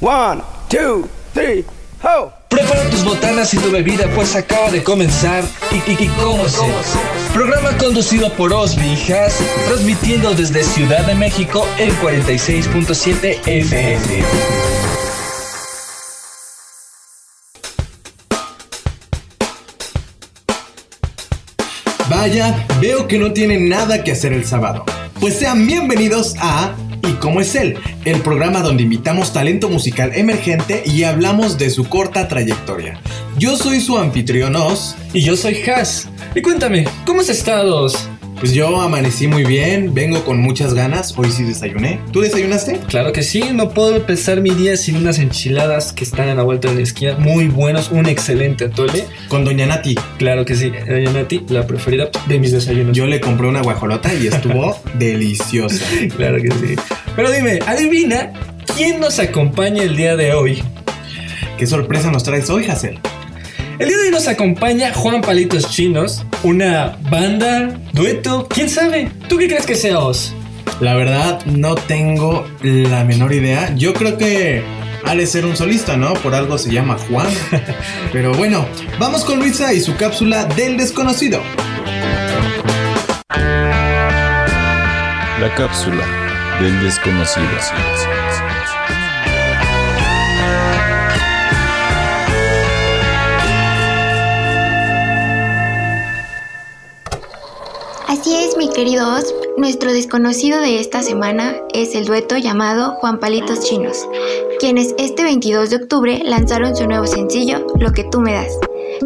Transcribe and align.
One, 0.00 0.42
two, 0.68 1.08
three, 1.34 1.64
ho! 2.00 2.32
Prepara 2.48 2.88
tus 2.88 3.04
botanas 3.04 3.52
y 3.52 3.58
tu 3.58 3.70
bebida, 3.72 4.06
pues 4.14 4.36
acaba 4.36 4.70
de 4.70 4.84
comenzar 4.84 5.42
y, 5.72 6.06
cómo 6.22 6.48
se. 6.48 6.62
Programa 7.34 7.76
conducido 7.78 8.32
por 8.34 8.52
Osby 8.52 8.96
Haas, 9.10 9.38
transmitiendo 9.66 10.34
desde 10.34 10.62
Ciudad 10.62 11.04
de 11.04 11.16
México 11.16 11.66
en 11.78 11.90
46.7 11.96 13.40
FM. 13.44 14.22
Vaya, 22.08 22.66
veo 22.80 23.08
que 23.08 23.18
no 23.18 23.32
tienen 23.32 23.68
nada 23.68 24.04
que 24.04 24.12
hacer 24.12 24.32
el 24.32 24.44
sábado. 24.44 24.84
Pues 25.18 25.38
sean 25.38 25.66
bienvenidos 25.66 26.36
a 26.38 26.72
¿Y 27.02 27.12
cómo 27.14 27.40
es 27.40 27.54
él? 27.54 27.76
El 28.04 28.20
programa 28.20 28.60
donde 28.60 28.84
invitamos 28.84 29.32
talento 29.32 29.68
musical 29.68 30.12
emergente 30.14 30.82
y 30.86 31.02
hablamos 31.04 31.58
de 31.58 31.70
su 31.70 31.88
corta 31.88 32.28
trayectoria. 32.28 33.00
Yo 33.38 33.56
soy 33.56 33.80
su 33.80 33.98
anfitrión 33.98 34.54
Os. 34.56 34.96
Y 35.12 35.22
yo 35.22 35.36
soy 35.36 35.62
Haas. 35.62 36.08
Y 36.34 36.42
cuéntame, 36.42 36.86
¿cómo 37.04 37.20
has 37.20 37.28
estado? 37.28 37.88
Pues 38.42 38.54
yo 38.54 38.80
amanecí 38.80 39.28
muy 39.28 39.44
bien, 39.44 39.94
vengo 39.94 40.24
con 40.24 40.40
muchas 40.40 40.74
ganas, 40.74 41.16
hoy 41.16 41.30
sí 41.30 41.44
desayuné. 41.44 42.00
¿Tú 42.10 42.22
desayunaste? 42.22 42.80
Claro 42.88 43.12
que 43.12 43.22
sí, 43.22 43.44
no 43.54 43.68
puedo 43.68 43.94
empezar 43.94 44.40
mi 44.40 44.50
día 44.50 44.76
sin 44.76 44.96
unas 44.96 45.20
enchiladas 45.20 45.92
que 45.92 46.02
están 46.02 46.28
a 46.28 46.34
la 46.34 46.42
vuelta 46.42 46.68
de 46.68 46.74
la 46.74 46.80
esquina, 46.80 47.16
muy 47.18 47.46
buenos, 47.46 47.92
un 47.92 48.06
excelente 48.06 48.64
atole. 48.64 49.04
Con 49.28 49.44
Doña 49.44 49.66
Nati. 49.66 49.94
Claro 50.18 50.44
que 50.44 50.56
sí, 50.56 50.72
Doña 50.88 51.12
Nati, 51.12 51.44
la 51.50 51.68
preferida 51.68 52.10
de 52.26 52.40
mis 52.40 52.50
desayunos. 52.50 52.96
Yo 52.96 53.06
le 53.06 53.20
compré 53.20 53.46
una 53.46 53.62
guajolota 53.62 54.12
y 54.12 54.26
estuvo 54.26 54.76
deliciosa. 54.98 55.84
Claro 56.16 56.42
que 56.42 56.50
sí. 56.50 56.74
Pero 57.14 57.30
dime, 57.30 57.60
adivina, 57.64 58.32
¿quién 58.74 58.98
nos 58.98 59.20
acompaña 59.20 59.84
el 59.84 59.94
día 59.94 60.16
de 60.16 60.32
hoy? 60.32 60.64
¿Qué 61.58 61.68
sorpresa 61.68 62.10
nos 62.10 62.24
traes 62.24 62.50
hoy, 62.50 62.66
Hazel? 62.66 62.98
El 63.78 63.86
día 63.86 63.98
de 63.98 64.02
hoy 64.06 64.10
nos 64.10 64.26
acompaña 64.26 64.92
Juan 64.92 65.20
Palitos 65.20 65.70
Chinos, 65.70 66.24
una 66.42 66.96
banda, 67.10 67.78
dueto, 67.92 68.46
quién 68.48 68.68
sabe. 68.68 69.10
¿Tú 69.28 69.38
qué 69.38 69.48
crees 69.48 69.66
que 69.66 69.74
sea? 69.74 69.98
La 70.80 70.94
verdad, 70.94 71.44
no 71.46 71.74
tengo 71.74 72.46
la 72.62 73.04
menor 73.04 73.32
idea. 73.32 73.74
Yo 73.76 73.92
creo 73.94 74.16
que 74.18 74.62
ha 75.04 75.14
de 75.14 75.26
ser 75.26 75.44
un 75.44 75.56
solista, 75.56 75.96
¿no? 75.96 76.14
Por 76.14 76.34
algo 76.34 76.58
se 76.58 76.72
llama 76.72 76.96
Juan. 77.08 77.28
Pero 78.12 78.32
bueno, 78.34 78.66
vamos 78.98 79.24
con 79.24 79.38
Luisa 79.38 79.72
y 79.72 79.80
su 79.80 79.96
cápsula 79.96 80.44
del 80.44 80.76
desconocido. 80.76 81.40
La 85.40 85.54
cápsula 85.56 86.04
del 86.60 86.82
desconocido. 86.82 87.46
Querido 98.72 99.14
Os. 99.14 99.34
Nuestro 99.58 99.92
desconocido 99.92 100.60
de 100.60 100.80
esta 100.80 101.02
semana 101.02 101.54
es 101.74 101.94
el 101.94 102.06
dueto 102.06 102.38
llamado 102.38 102.94
Juan 103.00 103.18
Palitos 103.18 103.60
Chinos, 103.60 104.08
quienes 104.60 104.94
este 104.98 105.24
22 105.24 105.70
de 105.70 105.76
octubre 105.76 106.22
lanzaron 106.24 106.74
su 106.74 106.86
nuevo 106.86 107.06
sencillo, 107.06 107.66
Lo 107.78 107.92
que 107.92 108.04
tú 108.04 108.20
me 108.20 108.32
das. 108.32 108.58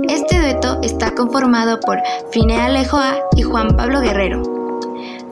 Este 0.08 0.40
dueto 0.40 0.78
está 0.82 1.14
conformado 1.14 1.80
por 1.80 1.98
Frinea 2.30 2.66
Alejoa 2.66 3.18
y 3.36 3.42
Juan 3.42 3.76
Pablo 3.76 4.00
Guerrero. 4.00 4.42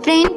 Fren, 0.03 0.29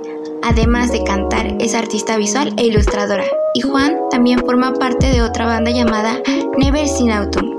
además 0.44 0.92
de 0.92 1.03
cantar, 1.03 1.56
es 1.59 1.73
artista 1.73 2.18
visual 2.18 2.53
e 2.58 2.66
ilustradora, 2.66 3.25
y 3.56 3.62
Juan 3.62 3.98
también 4.12 4.40
forma 4.40 4.73
parte 4.73 5.08
de 5.08 5.23
otra 5.23 5.48
banda 5.48 5.72
llamada 5.72 6.22
Never 6.58 6.88
Sin 6.88 7.12
Autumn. 7.12 7.56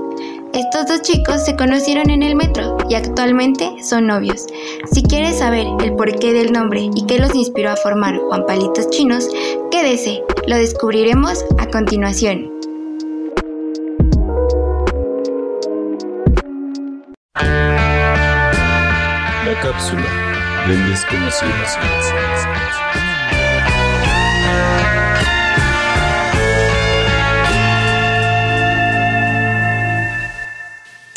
Estos 0.53 0.87
dos 0.87 1.01
chicos 1.03 1.45
se 1.45 1.55
conocieron 1.55 2.09
en 2.09 2.23
el 2.23 2.35
metro 2.35 2.77
y 2.89 2.95
actualmente 2.95 3.71
son 3.83 4.07
novios. 4.07 4.47
Si 4.91 5.03
quieres 5.03 5.37
saber 5.37 5.67
el 5.83 5.95
porqué 5.95 6.33
del 6.33 6.51
nombre 6.51 6.89
y 6.95 7.05
qué 7.05 7.19
los 7.19 7.35
inspiró 7.35 7.71
a 7.71 7.75
formar 7.75 8.17
Juan 8.17 8.45
Palitos 8.45 8.89
Chinos, 8.89 9.29
quédese, 9.71 10.23
lo 10.47 10.55
descubriremos 10.55 11.45
a 11.59 11.67
continuación. 11.67 12.51
La 19.45 19.61
cápsula 19.61 20.29
del 20.67 20.89
desconocido. 20.89 21.51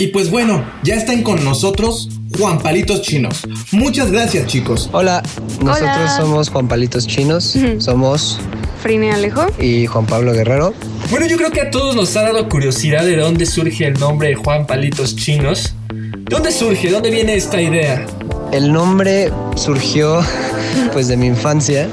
Y 0.02 0.08
pues 0.08 0.32
bueno, 0.32 0.64
ya 0.82 0.96
están 0.96 1.22
con 1.22 1.44
nosotros 1.44 2.08
Juan 2.36 2.58
Palitos 2.58 3.02
Chinos. 3.02 3.42
Muchas 3.70 4.10
gracias, 4.10 4.48
chicos. 4.48 4.90
Hola, 4.90 5.22
nosotros 5.62 5.96
Hola. 5.96 6.16
somos 6.16 6.50
Juan 6.50 6.66
Palitos 6.66 7.06
Chinos, 7.06 7.56
somos 7.78 8.40
Frine 8.82 9.12
Alejo. 9.12 9.46
y 9.60 9.86
Juan 9.86 10.04
Pablo 10.06 10.32
Guerrero. 10.32 10.74
Bueno, 11.08 11.26
yo 11.28 11.36
creo 11.36 11.52
que 11.52 11.60
a 11.60 11.70
todos 11.70 11.94
nos 11.94 12.16
ha 12.16 12.22
dado 12.22 12.48
curiosidad 12.48 13.04
de 13.04 13.16
dónde 13.16 13.46
surge 13.46 13.86
el 13.86 13.94
nombre 14.00 14.30
de 14.30 14.34
Juan 14.34 14.66
Palitos 14.66 15.14
Chinos. 15.14 15.72
¿De 15.92 16.24
dónde 16.28 16.50
surge? 16.50 16.90
¿Dónde 16.90 17.10
viene 17.10 17.36
esta 17.36 17.62
idea? 17.62 18.04
El 18.50 18.72
nombre 18.72 19.30
surgió 19.54 20.20
pues 20.92 21.06
de 21.06 21.16
mi 21.16 21.28
infancia. 21.28 21.86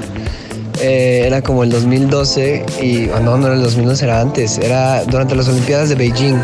Eh, 0.80 1.22
era 1.26 1.42
como 1.42 1.62
el 1.62 1.70
2012 1.70 2.66
y 2.82 3.08
oh, 3.10 3.20
no, 3.20 3.38
no 3.38 3.46
era 3.46 3.54
el 3.54 3.62
2012, 3.62 4.04
era 4.04 4.20
antes, 4.20 4.58
era 4.58 5.04
durante 5.04 5.36
las 5.36 5.46
Olimpiadas 5.46 5.90
de 5.90 5.94
Beijing. 5.94 6.40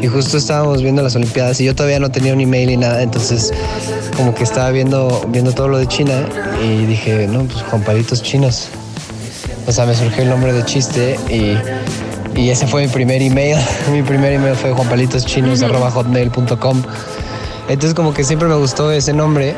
Y 0.00 0.06
justo 0.06 0.36
estábamos 0.36 0.82
viendo 0.82 1.02
las 1.02 1.16
Olimpiadas 1.16 1.60
y 1.60 1.64
yo 1.64 1.74
todavía 1.74 1.98
no 1.98 2.10
tenía 2.10 2.32
un 2.34 2.40
email 2.40 2.68
ni 2.68 2.76
nada, 2.76 3.02
entonces 3.02 3.52
como 4.16 4.32
que 4.34 4.44
estaba 4.44 4.70
viendo, 4.70 5.24
viendo 5.28 5.52
todo 5.52 5.68
lo 5.68 5.78
de 5.78 5.86
China 5.86 6.26
y 6.62 6.84
dije, 6.84 7.26
no, 7.26 7.44
pues 7.44 7.62
Juan 7.62 7.82
Palitos 7.82 8.22
Chinos. 8.22 8.68
O 9.66 9.72
sea, 9.72 9.86
me 9.86 9.94
surgió 9.94 10.24
el 10.24 10.28
nombre 10.28 10.52
de 10.52 10.62
chiste 10.64 11.18
y, 11.30 11.56
y 12.38 12.50
ese 12.50 12.66
fue 12.66 12.82
mi 12.82 12.88
primer 12.88 13.22
email. 13.22 13.56
mi 13.92 14.02
primer 14.02 14.34
email 14.34 14.54
fue 14.56 14.72
juanpalitoschinos.hotmail.com. 14.72 16.82
Entonces 17.68 17.94
como 17.94 18.12
que 18.12 18.24
siempre 18.24 18.48
me 18.48 18.56
gustó 18.56 18.92
ese 18.92 19.14
nombre 19.14 19.54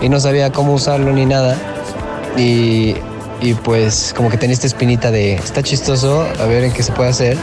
y 0.00 0.08
no 0.08 0.18
sabía 0.18 0.50
cómo 0.50 0.72
usarlo 0.72 1.12
ni 1.12 1.26
nada. 1.26 1.58
Y, 2.38 2.94
y 3.42 3.52
pues 3.62 4.14
como 4.16 4.30
que 4.30 4.38
tenía 4.38 4.54
esta 4.54 4.66
espinita 4.66 5.10
de, 5.10 5.34
está 5.34 5.62
chistoso, 5.62 6.26
a 6.40 6.46
ver 6.46 6.64
en 6.64 6.72
qué 6.72 6.82
se 6.82 6.92
puede 6.92 7.10
hacer. 7.10 7.36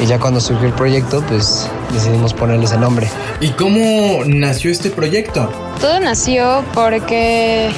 Y 0.00 0.06
ya 0.06 0.18
cuando 0.18 0.40
surgió 0.40 0.66
el 0.68 0.74
proyecto, 0.74 1.22
pues 1.22 1.68
decidimos 1.92 2.32
ponerle 2.32 2.64
ese 2.64 2.78
nombre. 2.78 3.08
¿Y 3.40 3.50
cómo 3.50 4.22
nació 4.24 4.70
este 4.70 4.90
proyecto? 4.90 5.50
Todo 5.80 5.98
nació 6.00 6.64
porque 6.72 7.70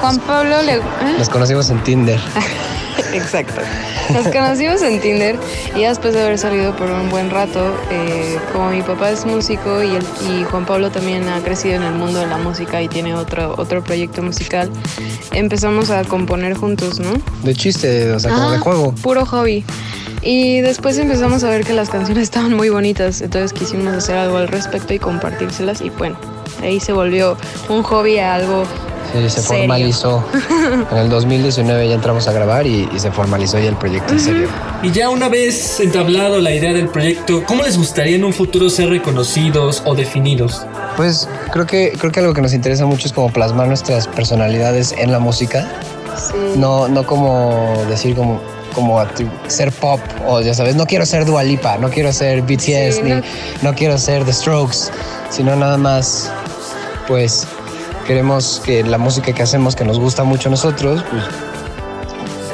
Juan 0.00 0.18
Pablo 0.20 0.62
le... 0.62 0.74
¿eh? 0.74 0.80
Nos 1.18 1.28
conocimos 1.28 1.70
en 1.70 1.82
Tinder. 1.82 2.20
Exacto. 3.14 3.62
Nos 4.12 4.28
conocimos 4.28 4.82
en 4.82 5.00
Tinder 5.00 5.36
y 5.76 5.82
después 5.82 6.14
de 6.14 6.22
haber 6.22 6.38
salido 6.38 6.76
por 6.76 6.90
un 6.90 7.08
buen 7.10 7.30
rato, 7.30 7.74
eh, 7.90 8.38
como 8.52 8.70
mi 8.70 8.82
papá 8.82 9.10
es 9.10 9.24
músico 9.24 9.82
y, 9.82 9.96
y 10.28 10.44
Juan 10.44 10.66
Pablo 10.66 10.90
también 10.90 11.28
ha 11.28 11.40
crecido 11.40 11.76
en 11.76 11.82
el 11.82 11.94
mundo 11.94 12.20
de 12.20 12.26
la 12.26 12.38
música 12.38 12.82
y 12.82 12.88
tiene 12.88 13.14
otro, 13.14 13.54
otro 13.56 13.82
proyecto 13.82 14.22
musical, 14.22 14.70
empezamos 15.32 15.90
a 15.90 16.04
componer 16.04 16.54
juntos, 16.54 17.00
¿no? 17.00 17.12
De 17.42 17.54
chiste, 17.54 18.12
o 18.12 18.20
sea, 18.20 18.32
como 18.32 18.50
de 18.50 18.58
juego. 18.58 18.94
Puro 19.02 19.24
hobby. 19.26 19.64
Y 20.22 20.60
después 20.60 20.96
empezamos 20.98 21.44
a 21.44 21.50
ver 21.50 21.64
que 21.64 21.74
las 21.74 21.90
canciones 21.90 22.22
estaban 22.24 22.54
muy 22.54 22.70
bonitas, 22.70 23.20
entonces 23.20 23.52
quisimos 23.52 23.92
hacer 23.94 24.16
algo 24.16 24.38
al 24.38 24.48
respecto 24.48 24.94
y 24.94 24.98
compartírselas 24.98 25.80
y 25.82 25.90
bueno, 25.90 26.16
ahí 26.62 26.80
se 26.80 26.92
volvió 26.92 27.36
un 27.68 27.82
hobby 27.82 28.18
a 28.18 28.34
algo 28.34 28.64
Sí, 29.14 29.30
se 29.30 29.42
serio. 29.42 29.58
formalizó. 29.60 30.24
En 30.90 30.98
el 30.98 31.08
2019 31.08 31.88
ya 31.88 31.94
entramos 31.94 32.26
a 32.28 32.32
grabar 32.32 32.66
y, 32.66 32.88
y 32.94 32.98
se 32.98 33.10
formalizó 33.10 33.58
ya 33.58 33.68
el 33.68 33.76
proyecto 33.76 34.12
en 34.12 34.20
serio. 34.20 34.48
Y 34.82 34.90
ya 34.90 35.08
una 35.08 35.28
vez 35.28 35.78
entablado 35.80 36.40
la 36.40 36.52
idea 36.52 36.72
del 36.72 36.88
proyecto, 36.88 37.42
¿cómo 37.46 37.62
les 37.62 37.78
gustaría 37.78 38.16
en 38.16 38.24
un 38.24 38.32
futuro 38.32 38.68
ser 38.68 38.88
reconocidos 38.90 39.82
o 39.86 39.94
definidos? 39.94 40.66
Pues 40.96 41.28
creo 41.52 41.66
que, 41.66 41.92
creo 41.98 42.12
que 42.12 42.20
algo 42.20 42.34
que 42.34 42.42
nos 42.42 42.52
interesa 42.52 42.86
mucho 42.86 43.06
es 43.06 43.12
como 43.12 43.32
plasmar 43.32 43.68
nuestras 43.68 44.06
personalidades 44.08 44.92
en 44.98 45.12
la 45.12 45.18
música. 45.20 45.68
Sí. 46.16 46.58
No, 46.58 46.88
no 46.88 47.04
como 47.06 47.76
decir 47.88 48.14
como, 48.14 48.40
como 48.74 49.00
ser 49.48 49.72
pop 49.72 50.00
o 50.26 50.40
ya 50.40 50.54
sabes, 50.54 50.76
no 50.76 50.86
quiero 50.86 51.06
ser 51.06 51.24
Dua 51.24 51.42
Lipa, 51.42 51.76
no 51.78 51.88
quiero 51.90 52.12
ser 52.12 52.42
BTS, 52.42 52.96
Sí, 52.96 53.00
ni 53.02 53.10
no. 53.10 53.22
no 53.62 53.74
quiero 53.74 53.98
ser 53.98 54.24
The 54.24 54.32
Strokes, 54.32 54.90
sino 55.30 55.56
nada 55.56 55.76
más, 55.76 56.30
pues 57.08 57.46
queremos 58.04 58.60
que 58.64 58.82
la 58.84 58.98
música 58.98 59.32
que 59.32 59.42
hacemos, 59.42 59.74
que 59.74 59.84
nos 59.84 59.98
gusta 59.98 60.24
mucho 60.24 60.48
a 60.48 60.50
nosotros, 60.50 61.04
pues 61.10 61.24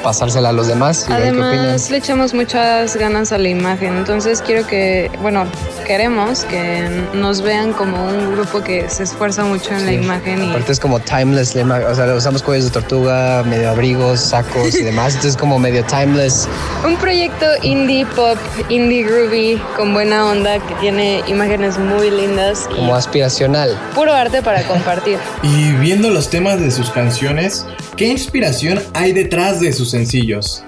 pasársela 0.03 0.49
a 0.49 0.53
los 0.53 0.67
demás 0.67 1.07
y 1.09 1.13
ver 1.13 1.23
qué 1.23 1.29
opinan. 1.31 1.59
Además, 1.59 1.91
le 1.91 1.99
echamos 1.99 2.35
muchas 2.35 2.97
ganas 2.97 3.33
a 3.33 3.39
la 3.39 3.49
imagen. 3.49 3.97
Entonces, 3.97 4.43
quiero 4.43 4.67
que, 4.67 5.11
bueno, 5.21 5.45
queremos 5.91 6.45
que 6.45 6.89
nos 7.15 7.43
vean 7.43 7.73
como 7.73 8.07
un 8.07 8.37
grupo 8.37 8.63
que 8.63 8.89
se 8.89 9.03
esfuerza 9.03 9.43
mucho 9.43 9.75
en 9.75 9.87
la 9.87 9.93
imagen. 9.93 10.45
Y... 10.45 10.51
Aparte 10.51 10.71
es 10.71 10.79
como 10.79 11.01
timeless, 11.01 11.57
o 11.57 11.95
sea, 11.97 12.15
usamos 12.15 12.45
cuellos 12.45 12.67
de 12.67 12.71
tortuga, 12.71 13.43
medio 13.43 13.71
abrigos, 13.71 14.21
sacos 14.21 14.73
y 14.77 14.85
demás, 14.85 15.15
entonces 15.15 15.33
es 15.33 15.37
como 15.37 15.59
medio 15.59 15.83
timeless. 15.83 16.47
Un 16.87 16.97
proyecto 16.97 17.45
indie 17.65 18.07
pop, 18.07 18.39
indie 18.69 19.03
groovy, 19.03 19.61
con 19.77 19.93
buena 19.93 20.27
onda, 20.27 20.61
que 20.61 20.77
tiene 20.77 21.25
imágenes 21.27 21.77
muy 21.77 22.09
lindas. 22.09 22.69
Como 22.69 22.95
aspiracional. 22.95 23.77
Puro 23.93 24.13
arte 24.13 24.43
para 24.43 24.63
compartir. 24.63 25.19
y 25.43 25.73
viendo 25.73 26.11
los 26.11 26.31
temas 26.31 26.61
de 26.61 26.71
sus 26.71 26.89
canciones, 26.91 27.67
¿qué 27.97 28.07
inspiración 28.07 28.81
hay 28.95 29.11
detrás 29.11 29.59
de 29.59 29.73
sus 29.73 29.91
sencillos? 29.91 30.63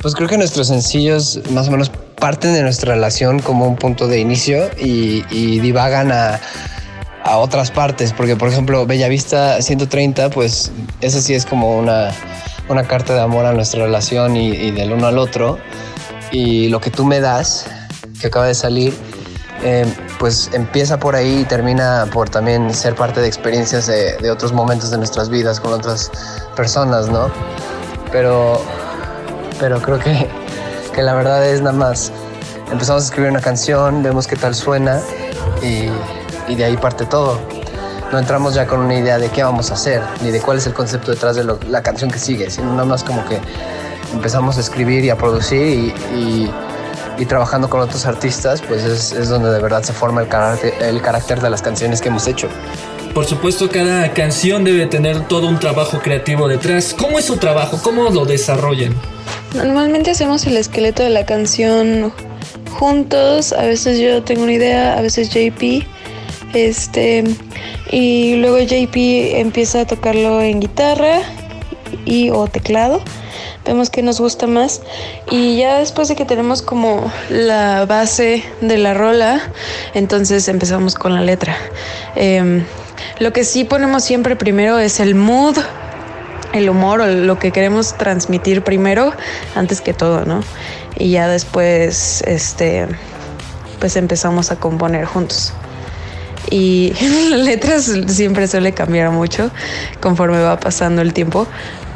Pues 0.00 0.14
creo 0.14 0.30
que 0.30 0.38
nuestros 0.38 0.68
sencillos 0.68 1.40
más 1.50 1.68
o 1.68 1.72
menos 1.72 1.90
parten 2.22 2.54
de 2.54 2.62
nuestra 2.62 2.94
relación 2.94 3.40
como 3.40 3.66
un 3.66 3.74
punto 3.74 4.06
de 4.06 4.20
inicio 4.20 4.70
y, 4.78 5.58
divagan 5.58 6.12
a, 6.12 6.38
otras 7.36 7.72
partes, 7.72 8.12
porque 8.12 8.36
por 8.36 8.48
ejemplo 8.48 8.86
Bellavista 8.86 9.60
130, 9.60 10.30
pues 10.30 10.70
esa 11.00 11.20
sí 11.20 11.34
es 11.34 11.44
como 11.44 11.76
una, 11.76 12.10
una 12.68 12.84
carta 12.84 13.14
de 13.14 13.22
amor 13.22 13.46
a 13.46 13.52
nuestra 13.52 13.84
relación 13.84 14.36
y, 14.36 14.70
del 14.70 14.92
uno 14.92 15.08
al 15.08 15.18
otro. 15.18 15.58
Y 16.30 16.68
lo 16.68 16.80
que 16.80 16.90
tú 16.90 17.04
me 17.04 17.18
das, 17.18 17.66
que 18.20 18.28
acaba 18.28 18.46
de 18.46 18.54
salir, 18.54 18.94
eh, 19.64 19.84
pues 20.20 20.48
empieza 20.52 21.00
por 21.00 21.16
ahí 21.16 21.40
y 21.40 21.44
termina 21.44 22.06
por 22.12 22.28
también 22.28 22.72
ser 22.72 22.94
parte 22.94 23.20
de 23.20 23.26
experiencias 23.26 23.88
de, 23.88 24.16
de 24.18 24.30
otros 24.30 24.52
momentos 24.52 24.92
de 24.92 24.98
nuestras 24.98 25.28
vidas 25.28 25.58
con 25.58 25.72
otras 25.72 26.10
personas, 26.54 27.08
¿no? 27.08 27.32
Pero 28.12 28.62
pero 29.62 29.80
creo 29.80 29.98
que, 30.00 30.28
que 30.92 31.02
la 31.02 31.14
verdad 31.14 31.46
es 31.46 31.60
nada 31.60 31.76
más. 31.76 32.12
Empezamos 32.70 33.02
a 33.02 33.06
escribir 33.06 33.30
una 33.30 33.40
canción, 33.40 34.02
vemos 34.02 34.26
qué 34.26 34.36
tal 34.36 34.54
suena 34.54 35.00
y, 35.62 35.88
y 36.50 36.54
de 36.54 36.64
ahí 36.64 36.76
parte 36.76 37.04
todo. 37.04 37.38
No 38.12 38.18
entramos 38.18 38.54
ya 38.54 38.66
con 38.66 38.80
una 38.80 38.94
idea 38.94 39.18
de 39.18 39.30
qué 39.30 39.42
vamos 39.42 39.70
a 39.70 39.74
hacer, 39.74 40.02
ni 40.22 40.30
de 40.30 40.40
cuál 40.40 40.58
es 40.58 40.66
el 40.66 40.74
concepto 40.74 41.10
detrás 41.10 41.36
de 41.36 41.44
la 41.68 41.82
canción 41.82 42.10
que 42.10 42.18
sigue, 42.18 42.50
sino 42.50 42.70
nada 42.72 42.84
más 42.84 43.02
como 43.02 43.24
que 43.24 43.40
empezamos 44.12 44.58
a 44.58 44.60
escribir 44.60 45.04
y 45.04 45.10
a 45.10 45.16
producir 45.16 45.66
y, 45.66 45.94
y, 46.14 46.50
y 47.18 47.24
trabajando 47.24 47.70
con 47.70 47.80
otros 47.80 48.04
artistas, 48.04 48.60
pues 48.60 48.84
es, 48.84 49.12
es, 49.12 49.28
donde 49.30 49.50
de 49.50 49.60
verdad 49.60 49.82
se 49.82 49.94
forma 49.94 50.20
el 50.20 50.28
carácter, 50.28 50.74
el 50.82 51.00
carácter 51.00 51.40
de 51.40 51.48
las 51.48 51.62
canciones 51.62 52.02
que 52.02 52.08
hemos 52.08 52.26
hecho. 52.26 52.48
Por 53.14 53.24
supuesto, 53.24 53.70
cada 53.70 54.12
canción 54.12 54.64
debe 54.64 54.86
tener 54.86 55.26
todo 55.28 55.46
un 55.46 55.58
trabajo 55.58 55.98
creativo 56.00 56.48
detrás. 56.48 56.94
¿Cómo 56.98 57.18
es 57.18 57.26
su 57.26 57.36
trabajo? 57.36 57.78
¿Cómo 57.82 58.10
lo 58.10 58.24
desarrollan? 58.24 58.94
Normalmente 59.54 60.10
hacemos 60.10 60.46
el 60.46 60.56
esqueleto 60.56 61.02
de 61.02 61.10
la 61.10 61.26
canción 61.26 62.12
juntos. 62.70 63.52
A 63.52 63.62
veces 63.62 63.98
yo 63.98 64.22
tengo 64.22 64.44
una 64.44 64.52
idea, 64.52 64.96
a 64.98 65.02
veces 65.02 65.28
JP. 65.28 65.86
Este, 66.54 67.24
y 67.90 68.36
luego 68.36 68.58
JP 68.58 68.96
empieza 69.38 69.82
a 69.82 69.86
tocarlo 69.86 70.40
en 70.40 70.60
guitarra 70.60 71.20
y 72.04 72.30
o 72.30 72.46
teclado. 72.46 73.02
Vemos 73.66 73.90
que 73.90 74.02
nos 74.02 74.20
gusta 74.20 74.46
más. 74.46 74.80
Y 75.30 75.58
ya 75.58 75.78
después 75.78 76.08
de 76.08 76.16
que 76.16 76.24
tenemos 76.24 76.62
como 76.62 77.12
la 77.28 77.84
base 77.84 78.42
de 78.62 78.78
la 78.78 78.94
rola, 78.94 79.40
entonces 79.94 80.48
empezamos 80.48 80.94
con 80.94 81.14
la 81.14 81.20
letra. 81.20 81.56
Em, 82.16 82.64
lo 83.18 83.32
que 83.32 83.44
sí 83.44 83.64
ponemos 83.64 84.02
siempre 84.02 84.34
primero 84.34 84.78
es 84.78 84.98
el 84.98 85.14
mood, 85.14 85.58
el 86.52 86.68
humor 86.68 87.00
o 87.00 87.06
lo 87.06 87.38
que 87.38 87.50
queremos 87.50 87.96
transmitir 87.96 88.62
primero 88.62 89.12
antes 89.54 89.80
que 89.80 89.94
todo, 89.94 90.24
¿no? 90.24 90.42
Y 90.96 91.10
ya 91.10 91.28
después, 91.28 92.22
este, 92.26 92.86
pues 93.80 93.96
empezamos 93.96 94.50
a 94.50 94.56
componer 94.56 95.04
juntos. 95.04 95.52
Y 96.50 96.92
las 97.30 97.40
letras 97.40 97.90
siempre 98.06 98.46
suele 98.46 98.72
cambiar 98.72 99.10
mucho 99.10 99.50
conforme 100.00 100.42
va 100.42 100.58
pasando 100.60 101.02
el 101.02 101.12
tiempo, 101.12 101.46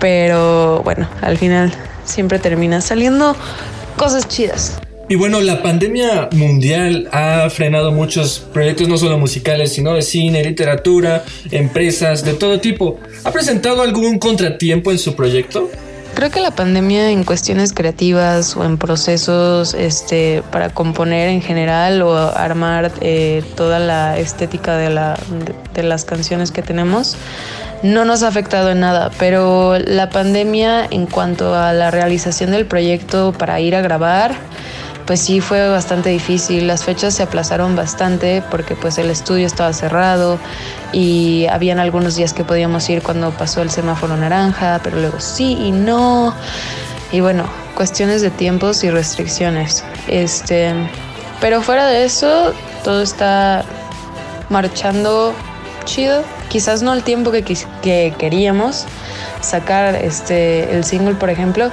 pero 0.01 0.83
bueno, 0.83 1.09
al 1.21 1.37
final 1.39 1.73
siempre 2.05 2.39
termina 2.39 2.81
saliendo 2.81 3.37
cosas 3.97 4.29
chidas. 4.29 4.79
Y 5.09 5.15
bueno, 5.15 5.41
la 5.41 5.63
pandemia 5.63 6.31
mundial 6.33 7.09
ha 7.13 7.49
frenado 7.49 7.93
muchos 7.93 8.41
proyectos, 8.53 8.89
no 8.89 8.99
solo 8.99 9.19
musicales, 9.19 9.73
sino 9.73 9.95
de 9.95 10.03
cine, 10.03 10.43
literatura, 10.43 11.25
empresas, 11.53 12.25
de 12.25 12.35
todo 12.35 12.59
tipo. 12.59 12.99
¿Ha 13.23 13.31
presentado 13.31 13.83
algún 13.83 14.19
contratiempo 14.19 14.91
en 14.91 14.99
su 14.99 15.15
proyecto? 15.15 15.71
Creo 16.15 16.31
que 16.31 16.41
la 16.41 16.51
pandemia 16.51 17.11
en 17.11 17.23
cuestiones 17.23 17.73
creativas 17.73 18.57
o 18.57 18.65
en 18.65 18.79
procesos 18.79 19.75
este, 19.75 20.43
para 20.51 20.71
componer 20.71 21.29
en 21.29 21.41
general 21.41 22.03
o 22.03 22.17
armar 22.17 22.91
eh, 23.01 23.45
toda 23.55 23.79
la 23.79 24.19
estética 24.19 24.77
de, 24.77 24.91
la, 24.91 25.17
de 25.75 25.83
las 25.85 26.05
canciones 26.05 26.51
que 26.51 26.63
tenemos 26.63 27.17
no 27.83 28.05
nos 28.05 28.23
ha 28.23 28.29
afectado 28.29 28.71
en 28.71 28.81
nada, 28.81 29.11
pero 29.19 29.79
la 29.79 30.11
pandemia 30.11 30.87
en 30.91 31.07
cuanto 31.07 31.55
a 31.55 31.73
la 31.73 31.91
realización 31.91 32.51
del 32.51 32.67
proyecto 32.67 33.33
para 33.37 33.61
ir 33.61 33.77
a 33.77 33.83
grabar, 33.83 34.35
pues 35.07 35.21
sí 35.21 35.41
fue 35.41 35.69
bastante 35.69 36.11
difícil. 36.11 36.67
Las 36.67 36.85
fechas 36.85 37.15
se 37.15 37.23
aplazaron 37.23 37.77
bastante 37.77 38.43
porque 38.51 38.75
pues 38.75 38.99
el 38.99 39.09
estudio 39.11 39.47
estaba 39.47 39.73
cerrado 39.73 40.39
y 40.93 41.47
habían 41.47 41.79
algunos 41.79 42.17
días 42.17 42.33
que 42.33 42.45
podíamos 42.45 42.89
ir 42.91 43.03
cuando 43.03 43.31
pasó 43.31 43.63
el 43.63 43.71
semáforo 43.71 44.17
naranja, 44.17 44.81
pero 44.83 44.99
luego 44.99 45.21
sí 45.21 45.57
y 45.61 45.71
no. 45.71 46.35
Y 47.13 47.21
bueno, 47.21 47.45
cuestiones 47.77 48.21
de 48.21 48.31
tiempos 48.31 48.83
y 48.83 48.91
restricciones. 48.91 49.85
Este, 50.09 50.75
pero 51.41 51.63
fuera 51.63 51.87
de 51.87 52.05
eso, 52.05 52.53
todo 52.83 53.01
está 53.01 53.65
marchando 54.49 55.35
chido. 55.85 56.25
Quizás 56.49 56.83
no 56.83 56.91
al 56.91 57.05
tiempo 57.05 57.31
que, 57.31 57.45
que 57.45 58.15
queríamos 58.19 58.87
sacar 59.41 59.95
este, 59.95 60.75
el 60.75 60.85
single, 60.85 61.15
por 61.15 61.31
ejemplo, 61.31 61.71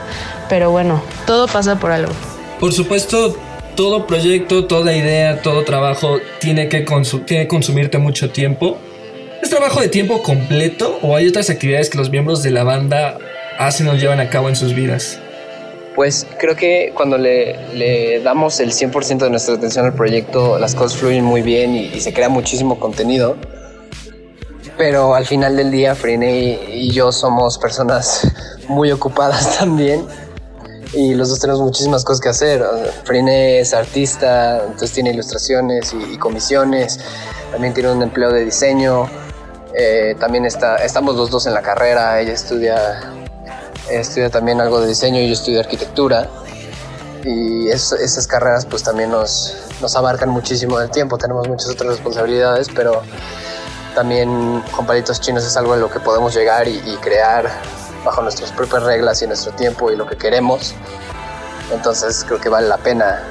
pero 0.49 0.69
bueno, 0.69 1.01
todo 1.25 1.47
pasa 1.47 1.75
por 1.77 1.91
algo. 1.91 2.13
Por 2.63 2.71
supuesto, 2.71 3.35
todo 3.75 4.07
proyecto, 4.07 4.67
toda 4.67 4.95
idea, 4.95 5.41
todo 5.41 5.65
trabajo 5.65 6.19
tiene 6.39 6.69
que, 6.69 6.85
consumirte 6.85 7.97
mucho 7.97 8.31
tiempo. 8.31 8.77
¿Es 9.41 9.49
trabajo 9.49 9.81
de 9.81 9.89
tiempo 9.89 10.23
completo 10.23 10.97
o 11.01 11.17
hay 11.17 11.27
otras 11.27 11.49
actividades 11.49 11.89
que 11.89 11.97
los 11.97 12.09
miembros 12.09 12.41
de 12.41 12.51
la 12.51 12.63
banda 12.63 13.17
hacen 13.59 13.89
o 13.89 13.95
llevan 13.95 14.21
a 14.21 14.29
cabo 14.29 14.47
en 14.47 14.55
sus 14.55 14.73
vidas? 14.73 15.19
Pues 15.93 16.25
creo 16.39 16.55
que 16.55 16.93
cuando 16.95 17.17
le, 17.17 18.21
damos 18.23 18.61
el 18.61 18.71
100% 18.71 19.17
de 19.17 19.29
nuestra 19.29 19.55
atención 19.55 19.85
al 19.85 19.93
proyecto, 19.93 20.57
las 20.57 20.73
cosas 20.73 20.97
fluyen 20.97 21.25
muy 21.25 21.41
bien 21.41 21.75
y, 21.75 21.99
se 21.99 22.13
crea 22.13 22.29
muchísimo 22.29 22.79
contenido. 22.79 23.35
Pero 24.77 25.15
al 25.15 25.25
final 25.25 25.57
del 25.57 25.69
día, 25.69 25.95
Frine 25.95 26.61
y 26.71 26.91
yo 26.91 27.11
somos 27.11 27.57
personas 27.57 28.25
muy 28.69 28.89
ocupadas 28.89 29.59
también 29.59 30.05
y 30.93 31.15
los 31.15 31.29
dos 31.29 31.39
tenemos 31.39 31.61
muchísimas 31.61 32.03
cosas 32.03 32.21
que 32.21 32.29
hacer. 32.29 32.63
Frine 33.03 33.59
es 33.59 33.73
artista, 33.73 34.63
entonces 34.63 34.91
tiene 34.91 35.11
ilustraciones 35.11 35.93
y, 35.93 36.17
comisiones, 36.17 36.99
también 37.51 37.73
tiene 37.73 37.91
un 37.91 38.01
empleo 38.01 38.31
de 38.31 38.45
diseño, 38.45 39.09
eh, 39.75 40.15
también 40.19 40.45
está, 40.45 40.77
estamos 40.77 41.15
los 41.15 41.29
dos 41.31 41.47
en 41.47 41.53
la 41.53 41.61
carrera, 41.61 42.19
ella 42.21 42.33
estudia, 42.33 43.11
estudia 43.89 44.29
también 44.29 44.61
algo 44.61 44.79
de 44.81 44.87
diseño 44.87 45.19
y 45.19 45.27
yo 45.27 45.33
estudio 45.33 45.59
arquitectura. 45.59 46.29
Y 47.25 47.69
esas 47.69 48.27
carreras 48.27 48.65
pues 48.65 48.83
también 48.83 49.09
nos, 49.09 49.55
nos 49.81 49.95
abarcan 49.95 50.29
muchísimo 50.29 50.77
del 50.77 50.91
tiempo, 50.91 51.17
tenemos 51.17 51.47
muchas 51.47 51.69
otras 51.69 51.91
responsabilidades, 51.91 52.67
pero 52.75 53.01
también 53.95 54.61
con 54.75 54.85
palitos 54.85 55.21
chinos 55.21 55.45
es 55.45 55.55
algo 55.55 55.73
en 55.73 55.79
lo 55.79 55.89
que 55.89 56.01
podemos 56.01 56.35
llegar 56.35 56.67
y, 56.67 56.81
y 56.85 56.97
crear 56.97 57.49
bajo 58.03 58.21
nuestras 58.21 58.51
propias 58.51 58.83
reglas 58.83 59.21
y 59.21 59.27
nuestro 59.27 59.51
tiempo 59.53 59.91
y 59.91 59.95
lo 59.95 60.05
que 60.05 60.17
queremos. 60.17 60.73
Entonces 61.73 62.23
creo 62.27 62.39
que 62.39 62.49
vale 62.49 62.67
la 62.67 62.77
pena. 62.77 63.23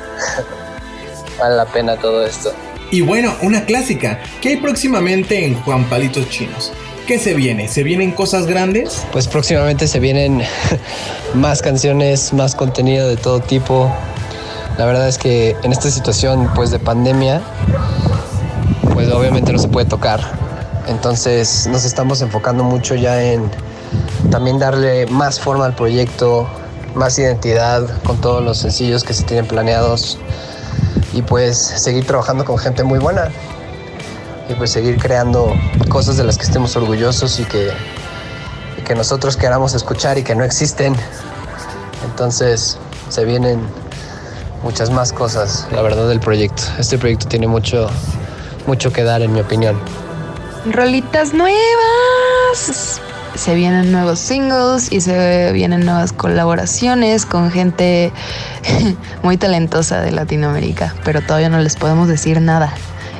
vale 1.38 1.56
la 1.56 1.66
pena 1.66 1.96
todo 1.96 2.24
esto. 2.24 2.52
Y 2.90 3.00
bueno, 3.00 3.34
una 3.42 3.64
clásica. 3.64 4.20
¿Qué 4.40 4.50
hay 4.50 4.56
próximamente 4.56 5.46
en 5.46 5.60
Juan 5.62 5.84
Palitos 5.84 6.28
Chinos? 6.28 6.72
¿Qué 7.06 7.18
se 7.18 7.34
viene? 7.34 7.66
¿Se 7.68 7.82
vienen 7.82 8.12
cosas 8.12 8.46
grandes? 8.46 9.04
Pues 9.12 9.26
próximamente 9.28 9.88
se 9.88 9.98
vienen 9.98 10.42
más 11.34 11.62
canciones, 11.62 12.32
más 12.32 12.54
contenido 12.54 13.08
de 13.08 13.16
todo 13.16 13.40
tipo. 13.40 13.90
La 14.78 14.86
verdad 14.86 15.08
es 15.08 15.18
que 15.18 15.56
en 15.62 15.72
esta 15.72 15.90
situación 15.90 16.50
pues 16.54 16.70
de 16.70 16.78
pandemia, 16.78 17.42
pues 18.94 19.10
obviamente 19.10 19.52
no 19.52 19.58
se 19.58 19.68
puede 19.68 19.86
tocar. 19.86 20.20
Entonces 20.86 21.66
nos 21.66 21.84
estamos 21.84 22.22
enfocando 22.22 22.62
mucho 22.64 22.94
ya 22.94 23.22
en 23.22 23.50
también 24.30 24.58
darle 24.58 25.06
más 25.06 25.40
forma 25.40 25.66
al 25.66 25.74
proyecto, 25.74 26.48
más 26.94 27.18
identidad 27.18 28.02
con 28.02 28.20
todos 28.20 28.42
los 28.42 28.58
sencillos 28.58 29.04
que 29.04 29.14
se 29.14 29.24
tienen 29.24 29.46
planeados 29.46 30.18
y 31.12 31.22
pues 31.22 31.58
seguir 31.58 32.06
trabajando 32.06 32.44
con 32.44 32.58
gente 32.58 32.84
muy 32.84 32.98
buena 32.98 33.30
y 34.48 34.54
pues 34.54 34.70
seguir 34.70 34.98
creando 34.98 35.54
cosas 35.88 36.16
de 36.16 36.24
las 36.24 36.38
que 36.38 36.44
estemos 36.44 36.74
orgullosos 36.76 37.38
y 37.40 37.44
que, 37.44 37.70
que 38.84 38.94
nosotros 38.94 39.36
queramos 39.36 39.74
escuchar 39.74 40.18
y 40.18 40.22
que 40.22 40.34
no 40.34 40.44
existen. 40.44 40.94
Entonces 42.04 42.78
se 43.08 43.24
vienen 43.24 43.60
muchas 44.62 44.90
más 44.90 45.12
cosas, 45.12 45.66
la 45.72 45.82
verdad, 45.82 46.08
del 46.08 46.20
proyecto. 46.20 46.62
Este 46.78 46.98
proyecto 46.98 47.28
tiene 47.28 47.46
mucho, 47.46 47.88
mucho 48.66 48.92
que 48.92 49.02
dar, 49.04 49.22
en 49.22 49.32
mi 49.32 49.40
opinión. 49.40 49.78
Rolitas 50.70 51.34
nuevas. 51.34 53.00
Se 53.42 53.56
vienen 53.56 53.90
nuevos 53.90 54.20
singles 54.20 54.92
y 54.92 55.00
se 55.00 55.50
vienen 55.50 55.84
nuevas 55.84 56.12
colaboraciones 56.12 57.26
con 57.26 57.50
gente 57.50 58.12
muy 59.24 59.36
talentosa 59.36 60.00
de 60.00 60.12
Latinoamérica, 60.12 60.94
pero 61.02 61.22
todavía 61.22 61.48
no 61.48 61.58
les 61.58 61.74
podemos 61.74 62.06
decir 62.06 62.40
nada. 62.40 62.72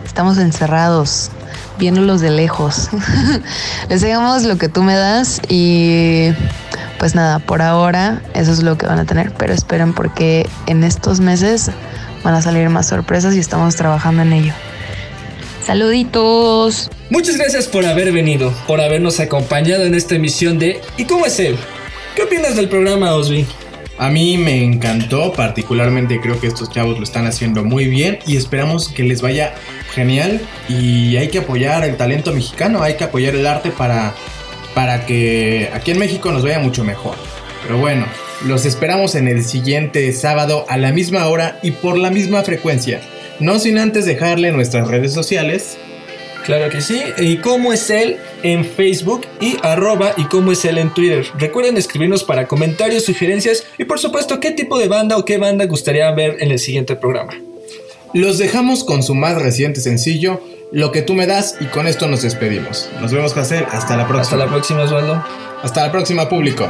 Estamos 0.07 0.39
encerrados, 0.39 1.33
viéndolos 1.77 2.21
de 2.21 2.31
lejos. 2.31 2.91
les 3.89 4.01
dejamos 4.01 4.45
lo 4.45 4.59
que 4.59 4.69
tú 4.69 4.85
me 4.85 4.95
das 4.95 5.41
y 5.49 6.29
pues 7.01 7.17
nada, 7.17 7.41
por 7.41 7.61
ahora 7.61 8.23
eso 8.33 8.53
es 8.53 8.63
lo 8.63 8.79
que 8.79 8.87
van 8.87 9.01
a 9.01 9.05
tener, 9.05 9.33
pero 9.33 9.53
esperen 9.53 9.93
porque 9.93 10.49
en 10.67 10.85
estos 10.85 11.19
meses 11.19 11.73
van 12.23 12.35
a 12.35 12.43
salir 12.43 12.69
más 12.69 12.87
sorpresas 12.87 13.35
y 13.35 13.41
estamos 13.41 13.75
trabajando 13.75 14.23
en 14.23 14.35
ello. 14.35 14.55
Saluditos. 15.65 16.91
Muchas 17.11 17.37
gracias 17.37 17.67
por 17.69 17.87
haber 17.87 18.13
venido, 18.13 18.53
por 18.67 18.81
habernos 18.81 19.21
acompañado 19.21 19.85
en 19.85 19.95
esta 19.95 20.17
emisión 20.17 20.59
de 20.59 20.81
¿Y 20.97 21.05
cómo 21.05 21.27
es 21.27 21.39
él? 21.39 21.57
¿Qué 22.17 22.23
opinas 22.23 22.57
del 22.57 22.69
programa, 22.69 23.15
Osby? 23.15 23.47
A 23.99 24.11
mí 24.11 24.37
me 24.39 24.65
encantó, 24.65 25.33
particularmente 25.33 26.21
creo 26.21 26.41
que 26.41 26.49
estos 26.49 26.71
chavos 26.71 26.99
lo 26.99 27.05
están 27.05 27.27
haciendo 27.27 27.63
muy 27.63 27.87
bien 27.87 28.19
y 28.27 28.37
esperamos 28.37 28.89
que 28.89 29.05
les 29.05 29.23
vaya 29.23 29.55
genial 29.95 30.41
y 30.69 31.17
hay 31.17 31.29
que 31.29 31.39
apoyar 31.39 31.85
el 31.85 31.97
talento 31.97 32.33
mexicano, 32.33 32.83
hay 32.83 32.95
que 32.95 33.05
apoyar 33.05 33.37
el 33.37 33.47
arte 33.47 33.71
para, 33.71 34.15
para 34.75 35.07
que 35.07 35.71
aquí 35.73 35.93
en 35.93 35.99
México 35.99 36.33
nos 36.33 36.43
vaya 36.43 36.59
mucho 36.59 36.83
mejor. 36.83 37.15
Pero 37.63 37.79
bueno, 37.79 38.07
los 38.45 38.65
esperamos 38.65 39.15
en 39.15 39.29
el 39.29 39.45
siguiente 39.45 40.13
sábado 40.13 40.67
a 40.69 40.77
la 40.77 40.91
misma 40.91 41.29
hora 41.29 41.61
y 41.63 41.71
por 41.71 41.97
la 41.97 42.11
misma 42.11 42.43
frecuencia. 42.43 43.01
No 43.41 43.59
sin 43.59 43.79
antes 43.79 44.07
dejarle 44.07 44.53
nuestras 44.53 44.89
redes 44.89 45.13
sociales. 45.13 45.77
Claro 46.45 46.71
que 46.71 46.81
sí. 46.81 47.01
¿Y 47.19 47.37
cómo 47.37 47.73
es 47.73 47.89
él 47.91 48.17
en 48.43 48.65
Facebook 48.65 49.27
y 49.41 49.57
arroba 49.63 50.13
y 50.17 50.25
cómo 50.25 50.53
es 50.53 50.65
él 50.65 50.79
en 50.79 50.93
Twitter? 50.93 51.25
Recuerden 51.39 51.77
escribirnos 51.77 52.25
para 52.25 52.49
comentarios, 52.49 53.05
sugerencias 53.05 53.65
y 53.79 53.85
por 53.85 54.01
supuesto 54.01 54.41
qué 54.41 54.51
tipo 54.51 54.79
de 54.79 54.89
banda 54.89 55.17
o 55.17 55.25
qué 55.25 55.39
banda 55.39 55.67
gustaría 55.67 56.11
ver 56.13 56.37
en 56.41 56.51
el 56.51 56.59
siguiente 56.59 56.97
programa. 56.97 57.35
Los 58.13 58.39
dejamos 58.39 58.85
con 58.85 59.03
su 59.03 59.15
más 59.15 59.41
reciente 59.41 59.81
sencillo, 59.81 60.41
Lo 60.71 60.91
que 60.91 61.03
tú 61.03 61.13
me 61.13 61.27
das, 61.27 61.57
y 61.61 61.67
con 61.67 61.87
esto 61.87 62.09
nos 62.09 62.23
despedimos. 62.23 62.89
Nos 62.99 63.13
vemos, 63.13 63.35
Jacel. 63.35 63.67
Hasta 63.71 63.95
la 63.95 64.09
próxima. 64.09 64.23
Hasta 64.23 64.37
la 64.37 64.47
próxima, 64.47 64.83
Osvaldo. 64.85 65.23
Hasta 65.63 65.83
la 65.83 65.93
próxima, 65.93 66.29
público. 66.31 66.67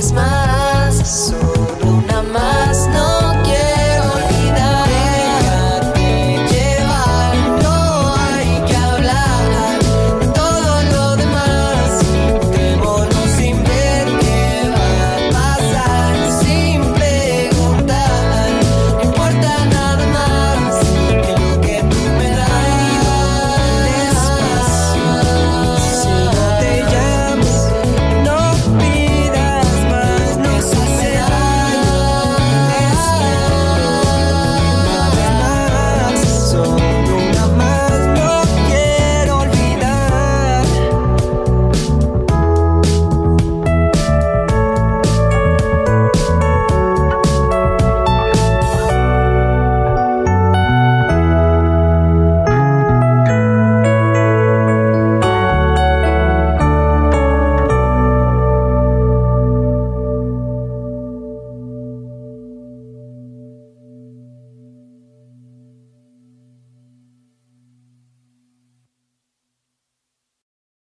Nos 0.00 0.59